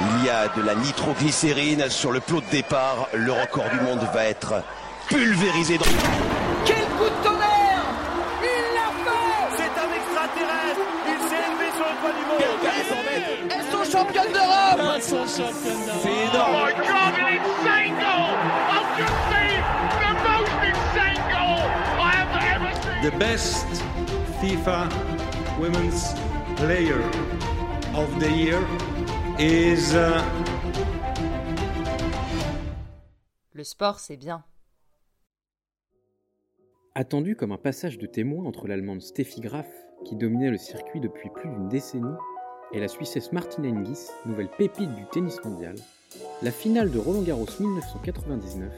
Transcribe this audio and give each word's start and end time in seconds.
Il 0.00 0.24
y 0.24 0.30
a 0.30 0.48
de 0.48 0.62
la 0.62 0.74
nitroglycérine 0.74 1.88
sur 1.90 2.12
le 2.12 2.20
plot 2.20 2.40
de 2.40 2.50
départ. 2.50 3.08
Le 3.14 3.32
record 3.32 3.68
du 3.70 3.80
monde 3.80 4.00
va 4.14 4.24
être 4.24 4.62
pulvérisé 5.08 5.76
dans... 5.78 5.84
Quel 6.64 6.76
coup 6.76 7.04
de 7.04 7.24
tonnerre! 7.24 7.82
Il 8.42 8.74
l'a 8.74 8.90
fait! 9.04 9.56
C'est 9.56 9.74
un 9.80 9.90
extraterrestre. 9.96 10.84
Il 11.06 11.18
s'est 11.28 11.42
élevé 11.48 11.68
sur 11.76 11.86
le 11.86 11.96
toit 12.00 12.12
du 12.12 12.24
monde. 12.28 12.42
Elles 13.50 13.68
sont 13.72 13.84
championnes 13.98 14.32
d'Europe! 14.32 14.80
Elles 14.94 15.02
sont 15.02 15.26
championnes 15.26 15.84
d'Europe. 15.86 16.02
C'est 16.02 16.08
Oh 16.08 16.30
énorme. 16.30 16.54
My 16.54 16.72
god, 16.86 17.12
an 17.18 17.26
insane 17.34 17.94
goal! 17.98 18.32
I've 18.70 18.90
just 18.98 19.18
seen 19.30 19.60
the 19.98 20.12
most 20.28 20.54
insane 20.68 21.22
goal 21.32 21.62
I 21.98 22.12
have 22.14 22.32
ever 22.54 22.70
seen! 22.82 23.10
the 23.10 23.16
best 23.18 23.66
FIFA 24.40 24.78
Women's 25.58 26.14
Player 26.56 27.02
of 27.94 28.08
the 28.20 28.30
Year 28.30 28.60
is 29.38 29.94
uh, 29.94 30.20
Le 33.52 33.62
sport, 33.62 34.00
c'est 34.00 34.16
bien. 34.16 34.42
Attendu 36.96 37.36
comme 37.36 37.52
un 37.52 37.58
passage 37.58 37.98
de 37.98 38.06
témoin 38.06 38.44
entre 38.46 38.66
l'allemande 38.66 39.00
Steffi 39.00 39.40
Graf, 39.40 39.68
qui 40.04 40.16
dominait 40.16 40.50
le 40.50 40.58
circuit 40.58 40.98
depuis 40.98 41.30
plus 41.30 41.48
d'une 41.48 41.68
décennie, 41.68 42.16
et 42.72 42.80
la 42.80 42.88
Suissesse 42.88 43.30
Martina 43.30 43.68
Hingis, 43.68 44.08
nouvelle 44.26 44.50
pépite 44.58 44.92
du 44.94 45.04
tennis 45.12 45.42
mondial, 45.44 45.76
la 46.42 46.50
finale 46.50 46.90
de 46.90 46.98
Roland 46.98 47.22
Garros 47.22 47.46
1999 47.60 48.72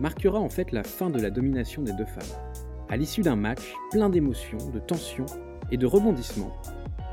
marquera 0.00 0.40
en 0.40 0.48
fait 0.48 0.72
la 0.72 0.82
fin 0.82 1.10
de 1.10 1.20
la 1.20 1.30
domination 1.30 1.82
des 1.82 1.92
deux 1.92 2.06
femmes, 2.06 2.24
à 2.88 2.96
l'issue 2.96 3.22
d'un 3.22 3.36
match 3.36 3.72
plein 3.92 4.08
d'émotions, 4.08 4.70
de 4.70 4.80
tensions 4.80 5.26
et 5.70 5.76
de 5.76 5.86
rebondissements, 5.86 6.56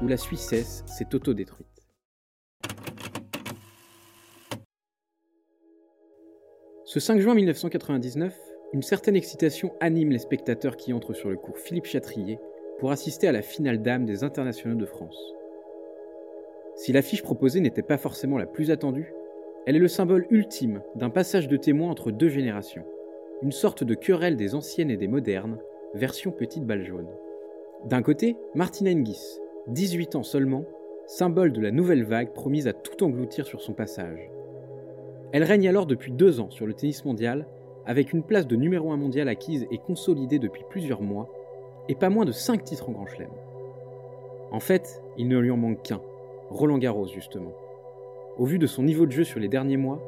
où 0.01 0.07
la 0.07 0.17
Suissesse 0.17 0.84
s'est 0.87 1.13
autodétruite. 1.13 1.68
Ce 6.90 6.99
5 6.99 7.20
juin 7.20 7.35
1999, 7.35 8.35
une 8.73 8.82
certaine 8.82 9.15
excitation 9.15 9.76
anime 9.79 10.09
les 10.09 10.18
spectateurs 10.18 10.76
qui 10.76 10.91
entrent 10.91 11.13
sur 11.13 11.29
le 11.29 11.35
cours 11.35 11.59
Philippe 11.59 11.85
Chatrier 11.85 12.40
pour 12.79 12.90
assister 12.90 13.27
à 13.27 13.32
la 13.32 13.43
finale 13.43 13.84
d'âme 13.84 14.05
des 14.05 14.23
internationaux 14.23 14.76
de 14.76 14.87
France. 14.87 15.35
Si 16.73 16.91
l'affiche 16.91 17.21
proposée 17.21 17.60
n'était 17.60 17.84
pas 17.84 17.99
forcément 17.99 18.40
la 18.40 18.48
plus 18.48 18.71
attendue, 18.71 19.13
elle 19.67 19.76
est 19.76 19.77
le 19.77 19.87
symbole 19.87 20.26
ultime 20.32 20.82
d'un 20.95 21.12
passage 21.12 21.48
de 21.48 21.57
témoin 21.57 21.91
entre 21.91 22.10
deux 22.10 22.29
générations, 22.29 22.87
une 23.43 23.51
sorte 23.51 23.84
de 23.84 23.93
querelle 23.93 24.35
des 24.35 24.55
anciennes 24.55 24.90
et 24.90 24.98
des 24.98 25.07
modernes, 25.07 25.60
version 25.93 26.32
petite 26.32 26.65
balle 26.65 26.85
jaune. 26.85 27.10
D'un 27.85 28.01
côté, 28.01 28.35
Martina 28.55 28.90
Hingis, 28.90 29.37
18 29.67 30.15
ans 30.15 30.23
seulement, 30.23 30.65
symbole 31.05 31.54
de 31.54 31.62
la 31.62 31.70
nouvelle 31.70 32.04
vague 32.04 32.34
promise 32.34 32.67
à 32.67 32.73
tout 32.73 33.04
engloutir 33.04 33.45
sur 33.45 33.62
son 33.62 33.73
passage. 33.73 34.32
Elle 35.32 35.44
règne 35.44 35.68
alors 35.68 35.85
depuis 35.85 36.12
deux 36.12 36.40
ans 36.40 36.49
sur 36.49 36.66
le 36.66 36.74
tennis 36.74 37.05
mondial, 37.05 37.46
avec 37.85 38.13
une 38.13 38.24
place 38.24 38.48
de 38.48 38.55
numéro 38.55 38.91
1 38.91 38.98
mondial 38.98 39.30
acquise 39.30 39.68
et 39.70 39.77
consolidée 39.77 40.40
depuis 40.40 40.63
plusieurs 40.70 41.02
mois, 41.02 41.30
et 41.88 41.96
pas 41.96 42.10
moins 42.10 42.26
de 42.26 42.32
5 42.32 42.63
titres 42.63 42.90
en 42.90 42.94
Grand 42.94 43.05
Chelem. 43.05 43.30
En 44.52 44.60
fait, 44.60 45.02
il 45.18 45.27
ne 45.27 45.38
lui 45.38 45.52
en 45.52 45.57
manque 45.57 45.84
qu'un, 45.84 46.02
Roland 46.50 46.80
Garros 46.80 47.07
justement. 47.07 47.54
Au 48.38 48.46
vu 48.46 48.57
de 48.57 48.68
son 48.68 48.84
niveau 48.84 49.05
de 49.05 49.12
jeu 49.12 49.24
sur 49.24 49.40
les 49.40 49.48
derniers 49.48 49.77
mois, 49.77 50.02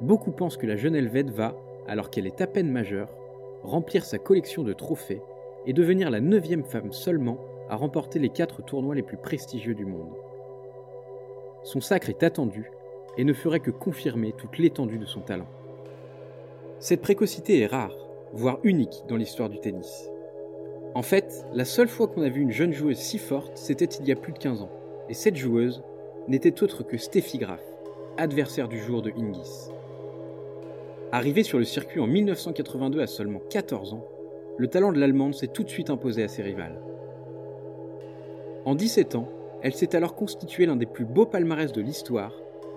beaucoup 0.00 0.32
pensent 0.32 0.56
que 0.56 0.66
la 0.66 0.76
jeune 0.76 0.96
Helvète 0.96 1.30
va, 1.30 1.54
alors 1.86 2.10
qu'elle 2.10 2.26
est 2.26 2.40
à 2.40 2.46
peine 2.46 2.70
majeure, 2.70 3.14
remplir 3.62 4.04
sa 4.04 4.18
collection 4.18 4.64
de 4.64 4.72
trophées 4.72 5.22
et 5.66 5.72
devenir 5.72 6.10
la 6.10 6.20
neuvième 6.20 6.64
femme 6.64 6.92
seulement 6.92 7.38
à 7.68 7.76
remporter 7.76 8.18
les 8.18 8.28
quatre 8.28 8.62
tournois 8.62 8.94
les 8.94 9.02
plus 9.02 9.16
prestigieux 9.16 9.74
du 9.74 9.86
monde. 9.86 10.14
Son 11.62 11.80
sacre 11.80 12.10
est 12.10 12.22
attendu 12.22 12.70
et 13.16 13.24
ne 13.24 13.32
ferait 13.32 13.60
que 13.60 13.70
confirmer 13.70 14.32
toute 14.32 14.58
l'étendue 14.58 14.98
de 14.98 15.06
son 15.06 15.20
talent. 15.20 15.48
Cette 16.78 17.02
précocité 17.02 17.60
est 17.60 17.66
rare, 17.66 17.96
voire 18.32 18.58
unique 18.62 19.04
dans 19.08 19.16
l'histoire 19.16 19.48
du 19.48 19.58
tennis. 19.58 20.10
En 20.94 21.02
fait, 21.02 21.44
la 21.52 21.64
seule 21.64 21.88
fois 21.88 22.08
qu'on 22.08 22.22
a 22.22 22.28
vu 22.28 22.40
une 22.40 22.52
jeune 22.52 22.72
joueuse 22.72 22.98
si 22.98 23.18
forte, 23.18 23.56
c'était 23.56 23.84
il 23.84 24.06
y 24.06 24.12
a 24.12 24.16
plus 24.16 24.32
de 24.32 24.38
15 24.38 24.62
ans. 24.62 24.70
Et 25.08 25.14
cette 25.14 25.36
joueuse 25.36 25.82
n'était 26.28 26.62
autre 26.62 26.82
que 26.82 26.96
Steffi 26.96 27.38
Graf, 27.38 27.62
adversaire 28.16 28.68
du 28.68 28.78
jour 28.78 29.02
de 29.02 29.10
Hingis. 29.10 29.70
Arrivée 31.10 31.42
sur 31.42 31.58
le 31.58 31.64
circuit 31.64 32.00
en 32.00 32.06
1982 32.06 33.00
à 33.00 33.06
seulement 33.06 33.40
14 33.50 33.94
ans, 33.94 34.04
le 34.56 34.68
talent 34.68 34.92
de 34.92 34.98
l'Allemande 34.98 35.34
s'est 35.34 35.48
tout 35.48 35.64
de 35.64 35.68
suite 35.68 35.90
imposé 35.90 36.22
à 36.22 36.28
ses 36.28 36.42
rivales. 36.42 36.80
En 38.64 38.74
17 38.74 39.16
ans, 39.16 39.28
elle 39.62 39.74
s'est 39.74 39.96
alors 39.96 40.14
constituée 40.14 40.66
l'un 40.66 40.76
des 40.76 40.86
plus 40.86 41.04
beaux 41.04 41.26
palmarès 41.26 41.72
de 41.72 41.80
l'histoire, 41.80 42.32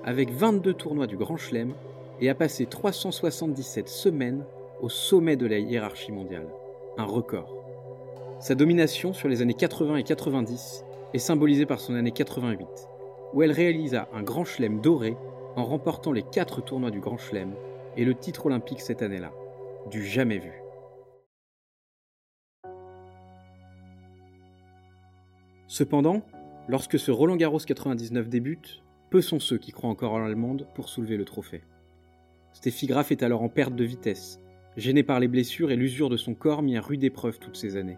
avec 0.07 0.31
22 0.31 0.73
tournois 0.73 1.05
du 1.05 1.17
Grand 1.17 1.35
Chelem 1.35 1.73
et 2.21 2.29
a 2.29 2.33
passé 2.33 2.65
377 2.65 3.89
semaines 3.89 4.45
au 4.81 4.87
sommet 4.87 5.35
de 5.35 5.45
la 5.45 5.59
hiérarchie 5.59 6.13
mondiale. 6.13 6.47
Un 6.97 7.03
record. 7.03 7.53
Sa 8.39 8.55
domination 8.55 9.11
sur 9.11 9.27
les 9.27 9.41
années 9.41 9.53
80 9.53 9.97
et 9.97 10.03
90 10.03 10.85
est 11.13 11.17
symbolisée 11.17 11.65
par 11.65 11.81
son 11.81 11.93
année 11.93 12.13
88, 12.13 12.65
où 13.33 13.43
elle 13.43 13.51
réalisa 13.51 14.07
un 14.13 14.23
Grand 14.23 14.45
Chelem 14.45 14.79
doré 14.79 15.17
en 15.57 15.65
remportant 15.65 16.13
les 16.13 16.23
4 16.23 16.61
tournois 16.61 16.89
du 16.89 17.01
Grand 17.01 17.17
Chelem 17.17 17.53
et 17.97 18.05
le 18.05 18.15
titre 18.15 18.45
olympique 18.45 18.79
cette 18.79 19.01
année-là. 19.01 19.33
Du 19.91 20.05
jamais 20.05 20.37
vu. 20.37 20.53
Cependant, 25.67 26.21
lorsque 26.69 26.97
ce 26.97 27.11
Roland 27.11 27.35
Garros 27.35 27.59
99 27.59 28.29
débute, 28.29 28.81
peu 29.09 29.21
sont 29.21 29.39
ceux 29.39 29.57
qui 29.57 29.71
croient 29.71 29.89
encore 29.89 30.13
en 30.13 30.19
l'allemande 30.19 30.67
pour 30.75 30.89
soulever 30.89 31.17
le 31.17 31.25
trophée. 31.25 31.61
Steffi 32.53 32.87
Graf 32.87 33.11
est 33.11 33.23
alors 33.23 33.43
en 33.43 33.49
perte 33.49 33.75
de 33.75 33.83
vitesse, 33.83 34.39
gênée 34.75 35.03
par 35.03 35.19
les 35.19 35.27
blessures 35.27 35.71
et 35.71 35.75
l'usure 35.75 36.09
de 36.09 36.17
son 36.17 36.33
corps 36.33 36.61
mis 36.61 36.77
à 36.77 36.81
rude 36.81 37.03
épreuve 37.03 37.39
toutes 37.39 37.55
ces 37.55 37.77
années. 37.77 37.97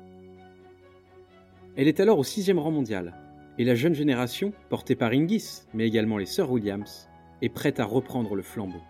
Elle 1.76 1.88
est 1.88 2.00
alors 2.00 2.20
au 2.20 2.24
sixième 2.24 2.60
rang 2.60 2.72
mondial, 2.72 3.14
et 3.58 3.64
la 3.64 3.76
jeune 3.76 3.94
génération, 3.94 4.54
portée 4.70 4.96
par 4.96 5.12
Hingis, 5.12 5.64
mais 5.74 5.88
également 5.88 6.18
les 6.18 6.26
sœurs 6.26 6.52
Williams, 6.52 7.10
est 7.42 7.50
prête 7.50 7.80
à 7.80 7.86
reprendre 7.86 8.36
le 8.36 8.42
flambeau. 8.42 8.82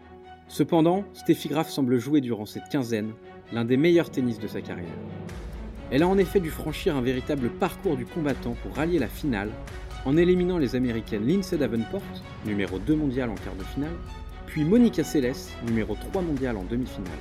Cependant, 0.48 1.04
Steffi 1.14 1.50
Graf 1.50 1.70
semble 1.70 2.00
jouer 2.00 2.22
durant 2.22 2.46
cette 2.46 2.70
quinzaine 2.70 3.14
l'un 3.52 3.66
des 3.66 3.78
meilleurs 3.78 4.10
tennis 4.10 4.40
de 4.40 4.48
sa 4.48 4.62
carrière. 4.62 4.88
Elle 5.92 6.04
a 6.04 6.08
en 6.08 6.18
effet 6.18 6.40
dû 6.40 6.50
franchir 6.50 6.96
un 6.96 7.02
véritable 7.02 7.50
parcours 7.50 7.98
du 7.98 8.06
combattant 8.06 8.56
pour 8.62 8.76
rallier 8.76 9.00
la 9.00 9.08
finale 9.08 9.52
en 10.06 10.18
éliminant 10.18 10.58
les 10.58 10.76
américaines 10.76 11.28
Lindsay 11.28 11.58
Davenport, 11.58 12.02
numéro 12.46 12.80
2 12.80 12.96
mondial 12.96 13.30
en 13.30 13.36
quart 13.36 13.56
de 13.56 13.64
finale, 13.64 13.96
puis 14.46 14.64
Monica 14.64 15.04
Seles, 15.04 15.50
numéro 15.68 15.96
3 15.96 16.22
mondial 16.22 16.58
en 16.58 16.64
demi-finale. 16.64 17.12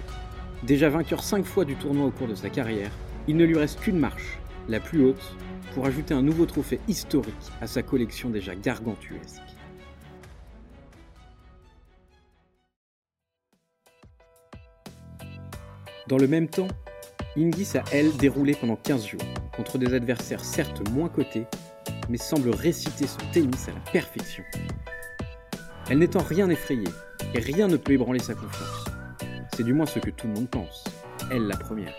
Déjà 0.63 0.89
vainqueur 0.89 1.23
5 1.23 1.45
fois 1.45 1.65
du 1.65 1.77
tournoi 1.77 2.07
au 2.07 2.11
cours 2.11 2.29
de 2.29 2.35
sa 2.35 2.51
carrière, 2.51 2.91
il 3.27 3.37
ne 3.37 3.45
lui 3.45 3.59
reste 3.59 3.81
qu'une 3.81 3.99
marche, 3.99 4.39
la 4.69 4.81
plus 4.81 5.05
haute, 5.05 5.37
pour 5.75 5.87
ajouter 5.87 6.15
un 6.15 6.23
nouveau 6.23 6.47
trophée 6.47 6.81
historique 6.89 7.35
à 7.61 7.67
sa 7.67 7.83
collection 7.83 8.31
déjà 8.31 8.55
gargantuesque. 8.55 9.43
Dans 16.09 16.17
le 16.17 16.27
même 16.27 16.49
temps, 16.49 16.69
Hingis 17.37 17.77
a 17.77 17.85
elle 17.93 18.17
déroulé 18.17 18.55
pendant 18.55 18.77
15 18.77 19.07
jours, 19.07 19.21
contre 19.55 19.77
des 19.77 19.93
adversaires 19.93 20.45
certes 20.45 20.89
moins 20.91 21.11
cotés, 21.11 21.45
mais 22.09 22.19
semble 22.19 22.51
réciter 22.51 23.07
son 23.07 23.19
tennis 23.33 23.69
à 23.69 23.73
la 23.73 23.93
perfection. 23.93 24.45
Elle 25.91 25.99
n'est 25.99 26.17
en 26.17 26.23
rien 26.23 26.49
effrayée, 26.51 26.89
et 27.35 27.39
rien 27.39 27.69
ne 27.69 27.77
peut 27.77 27.93
ébranler 27.93 28.19
sa 28.19 28.35
confiance. 28.35 28.85
C'est 29.55 29.65
du 29.65 29.73
moins 29.73 29.87
ce 29.87 29.99
que 29.99 30.11
tout 30.11 30.27
le 30.27 30.35
monde 30.35 30.49
pense, 30.49 30.85
elle 31.31 31.47
la 31.47 31.57
première. 31.57 31.95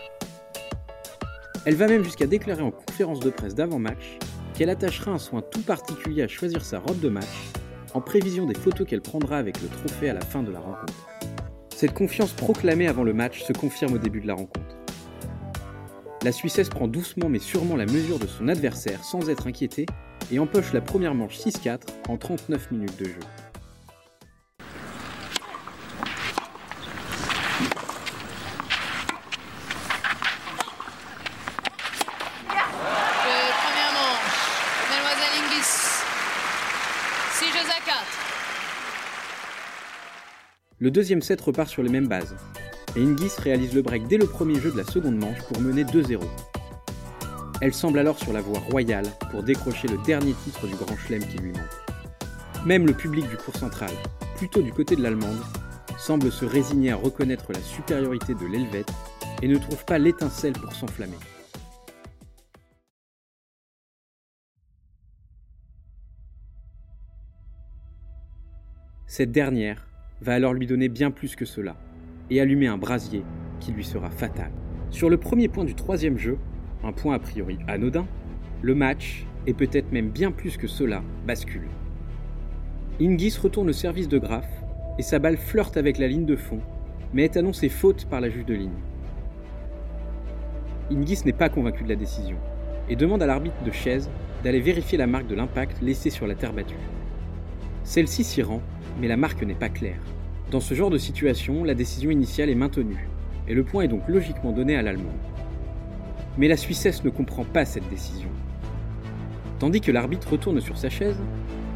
Elle 1.66 1.74
va 1.74 1.88
même 1.88 2.04
jusqu'à 2.04 2.26
déclarer 2.26 2.62
en 2.62 2.70
conférence 2.70 3.20
de 3.20 3.30
presse 3.30 3.54
d'avant-match 3.54 4.18
qu'elle 4.54 4.70
attachera 4.70 5.10
un 5.10 5.18
soin 5.18 5.42
tout 5.42 5.62
particulier 5.62 6.22
à 6.22 6.28
choisir 6.28 6.64
sa 6.64 6.78
robe 6.78 7.00
de 7.00 7.08
match, 7.08 7.26
en 7.92 8.00
prévision 8.00 8.46
des 8.46 8.54
photos 8.54 8.86
qu'elle 8.86 9.02
prendra 9.02 9.36
avec 9.36 9.60
le 9.60 9.68
trophée 9.68 10.10
à 10.10 10.14
la 10.14 10.20
fin 10.20 10.42
de 10.42 10.52
la 10.52 10.60
rencontre. 10.60 11.06
Cette 11.74 11.94
confiance 11.94 12.32
proclamée 12.32 12.86
avant 12.86 13.04
le 13.04 13.12
match 13.12 13.42
se 13.42 13.52
confirme 13.52 13.94
au 13.94 13.98
début 13.98 14.20
de 14.20 14.26
la 14.26 14.34
rencontre. 14.34 14.79
La 16.22 16.32
Suissesse 16.32 16.68
prend 16.68 16.86
doucement 16.86 17.30
mais 17.30 17.38
sûrement 17.38 17.76
la 17.76 17.86
mesure 17.86 18.18
de 18.18 18.26
son 18.26 18.48
adversaire 18.48 19.02
sans 19.04 19.30
être 19.30 19.46
inquiétée 19.46 19.86
et 20.30 20.38
empoche 20.38 20.74
la 20.74 20.82
première 20.82 21.14
manche 21.14 21.38
6-4 21.38 21.80
en 22.08 22.18
39 22.18 22.72
minutes 22.72 22.98
de 22.98 23.06
jeu. 23.06 23.20
Euh, 32.10 33.50
première 33.62 33.92
manche. 33.94 34.36
Mademoiselle 34.90 35.34
Hingis. 35.38 35.72
6 37.32 37.44
jeux 37.46 37.70
à 37.70 37.80
4. 37.86 37.96
Le 40.80 40.90
deuxième 40.90 41.22
set 41.22 41.40
repart 41.40 41.68
sur 41.70 41.82
les 41.82 41.88
mêmes 41.88 42.08
bases, 42.08 42.36
et 42.96 43.00
Hingis 43.00 43.32
réalise 43.38 43.74
le 43.74 43.82
break 43.82 44.06
dès 44.08 44.18
le 44.18 44.26
premier 44.26 44.58
jeu 44.60 44.72
de 44.72 44.76
la 44.76 44.84
seconde 44.84 45.16
manche 45.16 45.42
pour 45.42 45.60
mener 45.60 45.84
2-0. 45.84 46.20
Elle 47.60 47.74
semble 47.74 47.98
alors 47.98 48.18
sur 48.18 48.32
la 48.32 48.40
voie 48.40 48.58
royale 48.58 49.06
pour 49.30 49.42
décrocher 49.42 49.86
le 49.88 49.98
dernier 49.98 50.32
titre 50.44 50.66
du 50.66 50.74
Grand 50.74 50.96
Chelem 50.96 51.22
qui 51.24 51.38
lui 51.38 51.52
manque. 51.52 52.66
Même 52.66 52.86
le 52.86 52.94
public 52.94 53.28
du 53.28 53.36
cours 53.36 53.56
central, 53.56 53.90
plutôt 54.36 54.62
du 54.62 54.72
côté 54.72 54.96
de 54.96 55.02
l'allemande, 55.02 55.40
semble 55.98 56.32
se 56.32 56.44
résigner 56.44 56.90
à 56.92 56.96
reconnaître 56.96 57.52
la 57.52 57.60
supériorité 57.60 58.34
de 58.34 58.46
l'Helvète 58.46 58.90
et 59.42 59.48
ne 59.48 59.58
trouve 59.58 59.84
pas 59.84 59.98
l'étincelle 59.98 60.54
pour 60.54 60.72
s'enflammer. 60.72 61.18
Cette 69.06 69.32
dernière 69.32 69.86
va 70.22 70.34
alors 70.34 70.54
lui 70.54 70.66
donner 70.66 70.88
bien 70.88 71.10
plus 71.10 71.36
que 71.36 71.44
cela 71.44 71.76
et 72.30 72.40
allumer 72.40 72.66
un 72.66 72.78
brasier 72.78 73.22
qui 73.60 73.72
lui 73.72 73.84
sera 73.84 74.10
fatal. 74.10 74.50
Sur 74.90 75.10
le 75.10 75.16
premier 75.16 75.48
point 75.48 75.64
du 75.64 75.74
troisième 75.74 76.18
jeu, 76.18 76.38
un 76.82 76.92
point 76.92 77.14
a 77.14 77.18
priori 77.18 77.58
anodin, 77.68 78.06
le 78.62 78.74
match, 78.74 79.26
et 79.46 79.54
peut-être 79.54 79.92
même 79.92 80.10
bien 80.10 80.32
plus 80.32 80.56
que 80.56 80.66
cela, 80.66 81.02
bascule. 81.26 81.68
Ingis 83.00 83.38
retourne 83.40 83.70
au 83.70 83.74
service 83.74 84.08
de 84.08 84.18
Graf 84.18 84.46
et 84.98 85.02
sa 85.02 85.18
balle 85.18 85.38
flirte 85.38 85.76
avec 85.76 85.98
la 85.98 86.08
ligne 86.08 86.26
de 86.26 86.36
fond, 86.36 86.60
mais 87.14 87.24
est 87.24 87.36
annoncée 87.36 87.68
faute 87.68 88.06
par 88.06 88.20
la 88.20 88.28
juge 88.28 88.44
de 88.44 88.54
ligne. 88.54 88.70
Ingis 90.90 91.22
n'est 91.24 91.32
pas 91.32 91.48
convaincu 91.48 91.84
de 91.84 91.88
la 91.88 91.96
décision 91.96 92.36
et 92.88 92.96
demande 92.96 93.22
à 93.22 93.26
l'arbitre 93.26 93.62
de 93.64 93.70
chaise 93.70 94.10
d'aller 94.44 94.60
vérifier 94.60 94.98
la 94.98 95.06
marque 95.06 95.26
de 95.26 95.34
l'impact 95.34 95.80
laissée 95.80 96.10
sur 96.10 96.26
la 96.26 96.34
terre 96.34 96.52
battue. 96.52 96.74
Celle-ci 97.84 98.24
s'y 98.24 98.42
rend, 98.42 98.60
mais 99.00 99.08
la 99.08 99.16
marque 99.16 99.42
n'est 99.42 99.54
pas 99.54 99.68
claire. 99.68 100.00
Dans 100.50 100.58
ce 100.58 100.74
genre 100.74 100.90
de 100.90 100.98
situation, 100.98 101.62
la 101.62 101.76
décision 101.76 102.10
initiale 102.10 102.50
est 102.50 102.56
maintenue, 102.56 103.08
et 103.46 103.54
le 103.54 103.62
point 103.62 103.84
est 103.84 103.88
donc 103.88 104.02
logiquement 104.08 104.50
donné 104.50 104.74
à 104.74 104.82
l'Allemand. 104.82 105.14
Mais 106.38 106.48
la 106.48 106.56
Suissesse 106.56 107.04
ne 107.04 107.10
comprend 107.10 107.44
pas 107.44 107.64
cette 107.64 107.88
décision. 107.88 108.28
Tandis 109.60 109.80
que 109.80 109.92
l'arbitre 109.92 110.32
retourne 110.32 110.60
sur 110.60 110.76
sa 110.76 110.90
chaise, 110.90 111.20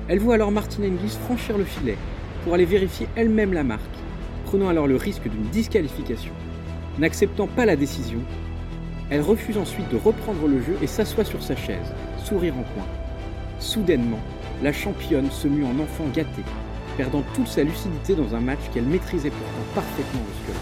elle 0.09 0.19
voit 0.19 0.35
alors 0.35 0.51
Martine 0.51 0.87
Engels 0.87 1.21
franchir 1.25 1.57
le 1.57 1.63
filet 1.63 1.97
pour 2.43 2.55
aller 2.55 2.65
vérifier 2.65 3.07
elle-même 3.15 3.53
la 3.53 3.63
marque, 3.63 3.83
prenant 4.45 4.69
alors 4.69 4.89
le 4.89 4.97
risque 4.97 5.29
d'une 5.29 5.51
disqualification. 5.51 6.33
N'acceptant 6.99 7.47
pas 7.47 7.67
la 7.67 7.77
décision, 7.77 8.19
elle 9.09 9.21
refuse 9.21 9.57
ensuite 9.57 9.89
de 9.93 9.97
reprendre 9.97 10.49
le 10.49 10.61
jeu 10.61 10.77
et 10.83 10.89
s'assoit 10.89 11.25
sur 11.25 11.45
sa 11.45 11.55
chaise, 11.55 11.95
sourire 12.25 12.55
en 12.59 12.65
coin. 12.75 12.87
Soudainement, 13.61 14.21
la 14.65 14.73
championne 14.73 15.31
se 15.31 15.47
mue 15.47 15.65
en 15.65 15.79
enfant 15.79 16.09
gâté, 16.13 16.43
perdant 16.97 17.23
toute 17.35 17.49
sa 17.49 17.63
lucidité 17.63 18.15
dans 18.15 18.35
un 18.35 18.41
match 18.41 18.61
qu'elle 18.73 18.85
maîtrisait 18.85 19.31
pourtant 19.31 19.75
parfaitement 19.75 20.23
jusque-là. 20.37 20.61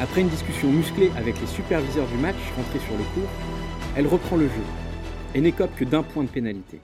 Après 0.00 0.22
une 0.22 0.28
discussion 0.28 0.70
musclée 0.70 1.10
avec 1.16 1.40
les 1.40 1.46
superviseurs 1.46 2.06
du 2.06 2.16
match 2.16 2.36
rentrés 2.56 2.78
sur 2.80 2.96
le 2.96 3.04
cours, 3.14 3.30
elle 3.96 4.06
reprend 4.06 4.36
le 4.36 4.46
jeu 4.46 4.64
et 5.34 5.40
n'écope 5.40 5.70
que 5.76 5.84
d'un 5.84 6.02
point 6.02 6.24
de 6.24 6.28
pénalité. 6.28 6.80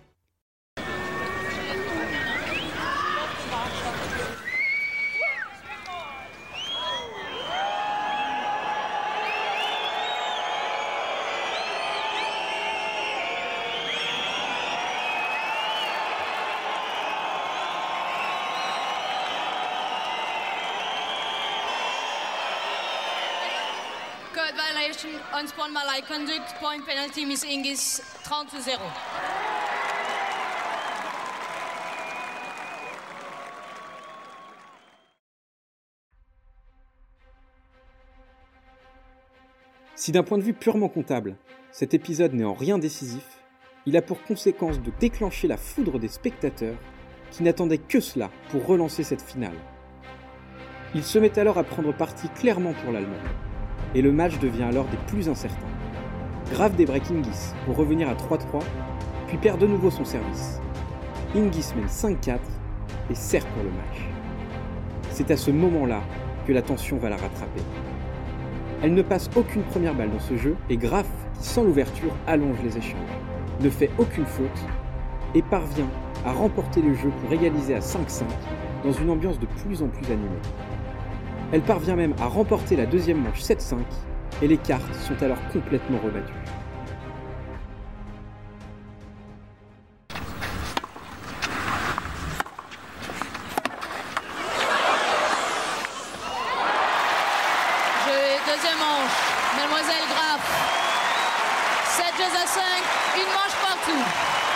Violation, 25.07 25.21
unsportsmanlike 25.35 26.07
conduct, 26.07 26.55
point 26.61 26.81
penalty, 26.85 27.27
Miss 27.27 27.45
Ingis, 27.45 28.01
30 28.25 28.49
0. 28.61 28.81
Si 39.95 40.13
d'un 40.13 40.23
point 40.23 40.39
de 40.39 40.43
vue 40.43 40.53
purement 40.53 40.89
comptable, 40.89 41.37
cet 41.73 41.95
épisode 41.95 42.33
n'est 42.35 42.45
en 42.45 42.55
rien 42.55 42.79
décisif, 42.79 43.25
il 43.87 43.97
a 43.97 44.03
pour 44.03 44.23
conséquence 44.23 44.81
de 44.81 44.93
déclencher 45.01 45.49
la 45.49 45.57
foudre 45.57 45.99
des 45.99 46.09
spectateurs 46.09 46.77
qui 47.31 47.43
n'attendaient 47.43 47.79
que 47.79 48.01
cela 48.01 48.31
pour 48.51 48.67
relancer 48.67 49.03
cette 49.03 49.23
finale. 49.23 49.57
Il 50.95 51.03
se 51.03 51.19
met 51.19 51.39
alors 51.39 51.59
à 51.59 51.65
prendre 51.65 51.93
parti 51.93 52.29
clairement 52.29 52.73
pour 52.73 52.93
l'Allemand, 52.93 53.17
et 53.97 54.03
le 54.03 54.13
match 54.13 54.39
devient 54.39 54.65
alors 54.65 54.85
des 54.85 54.99
plus 55.09 55.27
incertains. 55.27 55.57
Grave 56.53 56.77
débreak 56.77 57.11
Ingis 57.11 57.55
pour 57.65 57.77
revenir 57.77 58.11
à 58.11 58.15
3-3, 58.15 58.63
puis 59.27 59.39
perd 59.39 59.59
de 59.59 59.67
nouveau 59.67 59.91
son 59.91 60.05
service. 60.05 60.61
Ingis 61.35 61.73
mène 61.75 61.87
5-4 61.87 62.39
et 63.11 63.15
sert 63.15 63.47
pour 63.47 63.63
le 63.63 63.71
match. 63.71 64.07
C'est 65.11 65.31
à 65.31 65.37
ce 65.39 65.51
moment-là 65.51 66.03
que 66.47 66.53
la 66.53 66.61
tension 66.61 66.99
va 66.99 67.09
la 67.09 67.17
rattraper. 67.17 67.63
Elle 68.83 68.93
ne 68.93 69.01
passe 69.01 69.31
aucune 69.35 69.63
première 69.63 69.95
balle 69.95 70.11
dans 70.11 70.21
ce 70.21 70.37
jeu 70.37 70.57
et 70.69 70.77
Graf, 70.77 71.09
qui 71.41 71.49
sans 71.49 71.65
l'ouverture 71.65 72.15
allonge 72.27 72.59
les 72.63 72.77
échanges, 72.77 73.01
ne 73.63 73.71
fait 73.71 73.91
aucune 73.97 74.27
faute 74.27 74.67
et 75.35 75.41
parvient 75.41 75.89
à 76.27 76.33
remporter 76.33 76.83
le 76.83 76.93
jeu 76.93 77.11
pour 77.23 77.33
égaliser 77.33 77.75
à 77.75 77.81
5-5 77.81 78.25
dans 78.85 78.93
une 78.93 79.09
ambiance 79.09 79.41
de 79.41 79.47
plus 79.47 79.83
en 79.83 79.89
plus 79.89 80.05
animée. 80.13 80.43
Elle 81.53 81.63
parvient 81.63 81.97
même 81.97 82.15
à 82.21 82.27
remporter 82.27 82.77
la 82.77 82.87
deuxième 82.87 83.23
manche 83.23 83.41
7-5 83.41 83.77
et 84.43 84.49
les 84.49 84.59
cartes 84.59 84.95
sont 84.95 85.23
alors 85.23 85.39
complètement 85.53 85.99
rebattues. 85.99 86.33
Deuxième 98.47 98.79
manche. 98.79 99.17
Mademoiselle 99.57 100.07
Graff. 100.09 100.43
7 101.85 102.05
jeux 102.17 102.25
à 102.25 102.47
5, 102.47 102.63
une 103.17 103.31
manche 103.35 103.57
partout. 103.61 104.56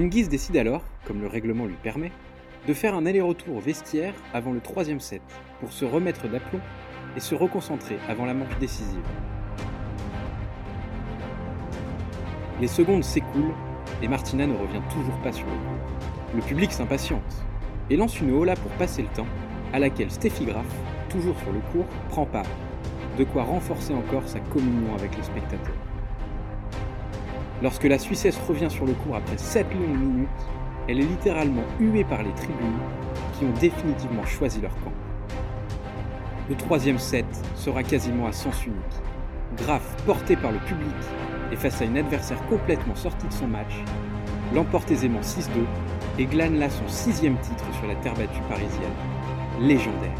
Ingis 0.00 0.28
décide 0.28 0.56
alors, 0.56 0.82
comme 1.04 1.20
le 1.20 1.26
règlement 1.26 1.66
lui 1.66 1.76
permet, 1.82 2.10
de 2.66 2.72
faire 2.72 2.94
un 2.94 3.04
aller-retour 3.04 3.56
au 3.56 3.60
vestiaire 3.60 4.14
avant 4.32 4.52
le 4.52 4.60
troisième 4.60 4.98
set 4.98 5.20
pour 5.60 5.72
se 5.72 5.84
remettre 5.84 6.26
d'aplomb 6.26 6.60
et 7.18 7.20
se 7.20 7.34
reconcentrer 7.34 7.98
avant 8.08 8.24
la 8.24 8.32
manche 8.32 8.56
décisive. 8.58 9.04
Les 12.62 12.66
secondes 12.66 13.04
s'écoulent 13.04 13.52
et 14.02 14.08
Martina 14.08 14.46
ne 14.46 14.56
revient 14.56 14.80
toujours 14.90 15.18
pas 15.20 15.32
sur 15.32 15.46
le 15.46 15.52
coup. 15.52 16.34
Le 16.34 16.40
public 16.40 16.72
s'impatiente 16.72 17.44
et 17.90 17.96
lance 17.96 18.20
une 18.22 18.32
hola 18.32 18.56
pour 18.56 18.70
passer 18.72 19.02
le 19.02 19.08
temps, 19.08 19.28
à 19.74 19.78
laquelle 19.78 20.10
Steffi 20.10 20.46
Graf, 20.46 20.66
toujours 21.10 21.38
sur 21.40 21.52
le 21.52 21.60
cours, 21.72 21.86
prend 22.08 22.24
part, 22.24 22.46
de 23.18 23.24
quoi 23.24 23.42
renforcer 23.42 23.92
encore 23.92 24.26
sa 24.26 24.40
communion 24.40 24.94
avec 24.94 25.14
les 25.14 25.24
spectateurs. 25.24 25.79
Lorsque 27.62 27.84
la 27.84 27.98
Suissesse 27.98 28.38
revient 28.48 28.70
sur 28.70 28.86
le 28.86 28.94
cours 28.94 29.16
après 29.16 29.36
7 29.36 29.66
longues 29.74 29.98
minutes, 29.98 30.28
elle 30.88 30.98
est 30.98 31.04
littéralement 31.04 31.64
huée 31.78 32.04
par 32.04 32.22
les 32.22 32.32
tribunes 32.32 32.78
qui 33.38 33.44
ont 33.44 33.52
définitivement 33.60 34.24
choisi 34.24 34.62
leur 34.62 34.74
camp. 34.76 34.92
Le 36.48 36.56
troisième 36.56 36.98
set 36.98 37.26
sera 37.56 37.82
quasiment 37.82 38.26
à 38.26 38.32
sens 38.32 38.64
unique. 38.64 38.76
Graf, 39.58 39.82
porté 40.06 40.36
par 40.36 40.52
le 40.52 40.58
public 40.60 40.94
et 41.52 41.56
face 41.56 41.82
à 41.82 41.84
une 41.84 41.98
adversaire 41.98 42.42
complètement 42.46 42.94
sortie 42.94 43.26
de 43.26 43.32
son 43.32 43.46
match, 43.46 43.84
l'emporte 44.54 44.90
aisément 44.90 45.20
6-2 45.20 45.50
et 46.18 46.24
glane 46.24 46.58
là 46.58 46.70
son 46.70 46.88
sixième 46.88 47.36
titre 47.40 47.64
sur 47.78 47.86
la 47.86 47.94
terre 47.96 48.14
battue 48.14 48.40
parisienne. 48.48 48.90
Légendaire. 49.60 50.16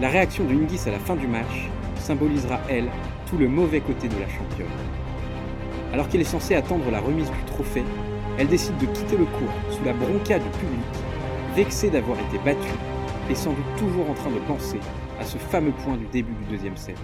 La 0.00 0.08
réaction 0.08 0.44
de 0.44 0.54
Hingis 0.54 0.88
à 0.88 0.90
la 0.90 0.98
fin 0.98 1.14
du 1.14 1.28
match 1.28 1.70
symbolisera, 2.08 2.58
elle, 2.70 2.88
tout 3.28 3.36
le 3.36 3.48
mauvais 3.48 3.80
côté 3.80 4.08
de 4.08 4.14
la 4.18 4.28
championne. 4.28 4.66
Alors 5.92 6.08
qu'elle 6.08 6.22
est 6.22 6.24
censée 6.24 6.54
attendre 6.54 6.90
la 6.90 7.00
remise 7.00 7.30
du 7.30 7.44
trophée, 7.44 7.84
elle 8.38 8.46
décide 8.46 8.78
de 8.78 8.86
quitter 8.86 9.18
le 9.18 9.26
cours 9.26 9.52
sous 9.70 9.84
la 9.84 9.92
bronca 9.92 10.38
du 10.38 10.48
public, 10.48 10.88
vexée 11.54 11.90
d'avoir 11.90 12.18
été 12.18 12.38
battue 12.38 12.78
et 13.30 13.34
sans 13.34 13.50
doute 13.50 13.76
toujours 13.76 14.08
en 14.08 14.14
train 14.14 14.30
de 14.30 14.38
penser 14.46 14.78
à 15.20 15.24
ce 15.24 15.36
fameux 15.36 15.72
point 15.84 15.98
du 15.98 16.06
début 16.06 16.32
du 16.32 16.56
deuxième 16.56 16.78
set. 16.78 16.96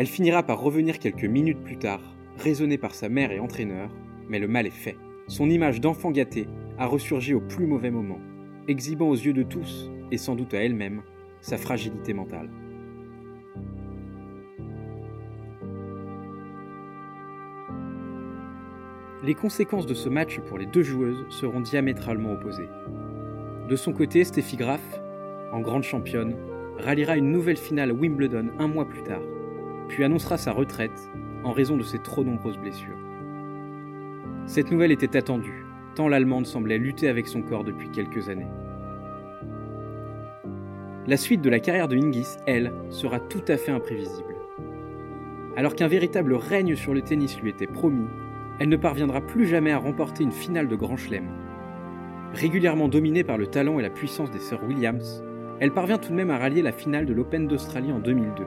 Elle 0.00 0.06
finira 0.06 0.42
par 0.42 0.62
revenir 0.62 0.98
quelques 0.98 1.26
minutes 1.26 1.62
plus 1.62 1.76
tard, 1.76 2.00
raisonnée 2.38 2.78
par 2.78 2.94
sa 2.94 3.10
mère 3.10 3.32
et 3.32 3.38
entraîneur, 3.38 3.90
mais 4.30 4.38
le 4.38 4.48
mal 4.48 4.66
est 4.66 4.70
fait. 4.70 4.96
Son 5.26 5.50
image 5.50 5.82
d'enfant 5.82 6.10
gâté 6.10 6.46
a 6.78 6.86
ressurgi 6.86 7.34
au 7.34 7.40
plus 7.42 7.66
mauvais 7.66 7.90
moment, 7.90 8.18
exhibant 8.66 9.10
aux 9.10 9.14
yeux 9.14 9.34
de 9.34 9.42
tous, 9.42 9.90
et 10.10 10.16
sans 10.16 10.36
doute 10.36 10.54
à 10.54 10.64
elle-même, 10.64 11.02
sa 11.42 11.58
fragilité 11.58 12.14
mentale. 12.14 12.48
Les 19.22 19.34
conséquences 19.34 19.86
de 19.86 19.92
ce 19.92 20.08
match 20.08 20.40
pour 20.48 20.56
les 20.56 20.64
deux 20.64 20.82
joueuses 20.82 21.26
seront 21.28 21.60
diamétralement 21.60 22.32
opposées. 22.32 22.70
De 23.68 23.76
son 23.76 23.92
côté, 23.92 24.24
Steffi 24.24 24.56
Graf, 24.56 24.80
en 25.52 25.60
grande 25.60 25.82
championne, 25.82 26.36
ralliera 26.78 27.18
une 27.18 27.32
nouvelle 27.32 27.58
finale 27.58 27.90
à 27.90 27.92
Wimbledon 27.92 28.48
un 28.58 28.66
mois 28.66 28.88
plus 28.88 29.02
tard, 29.02 29.20
puis 29.90 30.04
annoncera 30.04 30.38
sa 30.38 30.52
retraite 30.52 31.10
en 31.42 31.52
raison 31.52 31.76
de 31.76 31.82
ses 31.82 31.98
trop 31.98 32.22
nombreuses 32.22 32.58
blessures. 32.58 32.96
Cette 34.46 34.70
nouvelle 34.70 34.92
était 34.92 35.16
attendue, 35.16 35.64
tant 35.96 36.08
l'Allemande 36.08 36.46
semblait 36.46 36.78
lutter 36.78 37.08
avec 37.08 37.26
son 37.26 37.42
corps 37.42 37.64
depuis 37.64 37.90
quelques 37.90 38.28
années. 38.28 38.46
La 41.06 41.16
suite 41.16 41.42
de 41.42 41.50
la 41.50 41.58
carrière 41.58 41.88
de 41.88 41.96
Hingis, 41.96 42.36
elle, 42.46 42.72
sera 42.90 43.18
tout 43.18 43.42
à 43.48 43.56
fait 43.56 43.72
imprévisible. 43.72 44.36
Alors 45.56 45.74
qu'un 45.74 45.88
véritable 45.88 46.34
règne 46.34 46.76
sur 46.76 46.94
le 46.94 47.02
tennis 47.02 47.40
lui 47.40 47.50
était 47.50 47.66
promis, 47.66 48.06
elle 48.60 48.68
ne 48.68 48.76
parviendra 48.76 49.20
plus 49.20 49.46
jamais 49.46 49.72
à 49.72 49.78
remporter 49.78 50.22
une 50.22 50.30
finale 50.30 50.68
de 50.68 50.76
Grand 50.76 50.96
Chelem. 50.96 51.28
Régulièrement 52.32 52.86
dominée 52.86 53.24
par 53.24 53.38
le 53.38 53.48
talent 53.48 53.80
et 53.80 53.82
la 53.82 53.90
puissance 53.90 54.30
des 54.30 54.38
sœurs 54.38 54.62
Williams, 54.62 55.24
elle 55.58 55.72
parvient 55.72 55.98
tout 55.98 56.10
de 56.10 56.16
même 56.16 56.30
à 56.30 56.38
rallier 56.38 56.62
la 56.62 56.72
finale 56.72 57.06
de 57.06 57.12
l'Open 57.12 57.48
d'Australie 57.48 57.92
en 57.92 57.98
2002. 57.98 58.44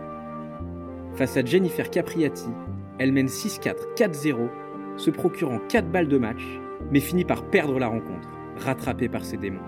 Face 1.16 1.38
à 1.38 1.46
Jennifer 1.46 1.92
Capriati, 1.92 2.50
elle 2.98 3.12
mène 3.12 3.28
6-4, 3.28 3.94
4-0, 3.96 4.50
se 4.98 5.12
procurant 5.12 5.60
4 5.70 5.92
balles 5.92 6.08
de 6.08 6.18
match, 6.18 6.44
mais 6.92 7.00
finit 7.00 7.24
par 7.24 7.44
perdre 7.44 7.78
la 7.78 7.88
rencontre, 7.88 8.30
rattrapée 8.58 9.10
par 9.10 9.24
ses 9.24 9.38
démons. 9.38 9.62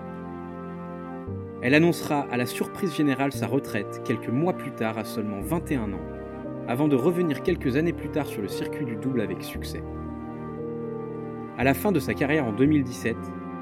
Elle 1.62 1.74
annoncera 1.74 2.26
à 2.30 2.36
la 2.36 2.46
surprise 2.46 2.94
générale 2.94 3.32
sa 3.32 3.46
retraite 3.46 4.02
quelques 4.04 4.28
mois 4.28 4.54
plus 4.54 4.72
tard 4.72 4.98
à 4.98 5.04
seulement 5.04 5.40
21 5.40 5.92
ans, 5.92 6.00
avant 6.66 6.88
de 6.88 6.96
revenir 6.96 7.42
quelques 7.42 7.76
années 7.76 7.92
plus 7.92 8.08
tard 8.08 8.26
sur 8.26 8.42
le 8.42 8.48
circuit 8.48 8.84
du 8.84 8.96
double 8.96 9.20
avec 9.20 9.42
succès. 9.42 9.82
À 11.58 11.64
la 11.64 11.74
fin 11.74 11.92
de 11.92 12.00
sa 12.00 12.14
carrière 12.14 12.44
en 12.44 12.52
2017, 12.52 13.16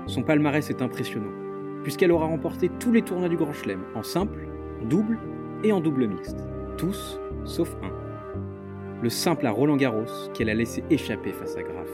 son 0.07 0.23
palmarès 0.23 0.69
est 0.71 0.81
impressionnant, 0.81 1.33
puisqu'elle 1.83 2.13
aura 2.13 2.27
remporté 2.27 2.71
tous 2.81 2.93
les 2.93 3.03
tournois 3.03 3.29
du 3.29 3.37
Grand 3.37 3.53
Chelem, 3.53 3.83
en 3.95 4.03
simple, 4.03 4.49
en 4.83 4.87
double 4.87 5.19
et 5.63 5.71
en 5.71 5.81
double 5.81 6.09
mixte. 6.09 6.39
Tous, 6.77 7.21
sauf 7.45 7.77
un. 7.83 7.91
Le 9.03 9.09
simple 9.09 9.47
à 9.47 9.51
Roland 9.51 9.77
Garros 9.77 10.31
qu'elle 10.33 10.49
a 10.49 10.55
laissé 10.55 10.83
échapper 10.91 11.33
face 11.33 11.57
à 11.57 11.63
Graf. 11.63 11.89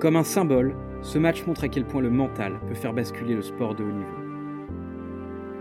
Comme 0.00 0.16
un 0.16 0.24
symbole, 0.24 0.74
ce 1.02 1.18
match 1.18 1.46
montre 1.46 1.64
à 1.64 1.68
quel 1.68 1.84
point 1.84 2.00
le 2.00 2.10
mental 2.10 2.58
peut 2.68 2.74
faire 2.74 2.94
basculer 2.94 3.34
le 3.34 3.42
sport 3.42 3.74
de 3.74 3.84
haut 3.84 3.92
niveau. 3.92 4.24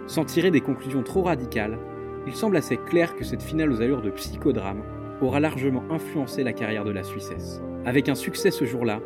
Sans 0.07 0.25
tirer 0.25 0.51
des 0.51 0.61
conclusions 0.61 1.03
trop 1.03 1.23
radicales, 1.23 1.77
il 2.25 2.33
semble 2.33 2.57
assez 2.57 2.77
clair 2.77 3.15
que 3.15 3.23
cette 3.23 3.43
finale 3.43 3.71
aux 3.71 3.81
allures 3.81 4.01
de 4.01 4.09
psychodrame 4.11 4.81
aura 5.21 5.39
largement 5.39 5.83
influencé 5.89 6.43
la 6.43 6.53
carrière 6.53 6.85
de 6.85 6.91
la 6.91 7.03
Suissesse. 7.03 7.61
Avec 7.85 8.09
un 8.09 8.15
succès 8.15 8.51
ce 8.51 8.65
jour-là, 8.65 9.01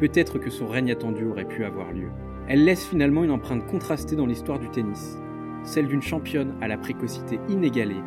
peut-être 0.00 0.38
que 0.38 0.50
son 0.50 0.66
règne 0.66 0.90
attendu 0.90 1.26
aurait 1.26 1.44
pu 1.44 1.64
avoir 1.64 1.92
lieu. 1.92 2.08
Elle 2.48 2.64
laisse 2.64 2.84
finalement 2.84 3.24
une 3.24 3.30
empreinte 3.30 3.66
contrastée 3.66 4.16
dans 4.16 4.26
l'histoire 4.26 4.58
du 4.58 4.68
tennis, 4.68 5.18
celle 5.66 5.88
d'une 5.88 6.02
championne 6.02 6.54
à 6.62 6.68
la 6.68 6.78
précocité 6.78 7.38
inégalée, 7.48 8.02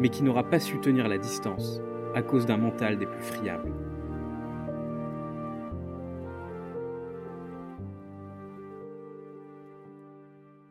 mais 0.00 0.08
qui 0.08 0.24
n'aura 0.24 0.42
pas 0.42 0.58
su 0.58 0.80
tenir 0.80 1.06
la 1.06 1.18
distance 1.18 1.80
à 2.14 2.22
cause 2.22 2.46
d'un 2.46 2.56
mental 2.56 2.98
des 2.98 3.06
plus 3.06 3.22
friables. 3.22 3.72